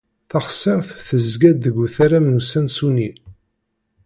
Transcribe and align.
Taɣsert 0.29 0.89
tezga-d 1.07 1.57
deg 1.65 1.75
utaram 1.83 2.25
n 2.29 2.39
usensu-nni. 2.39 3.09